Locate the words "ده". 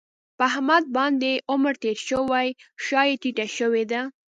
3.91-4.01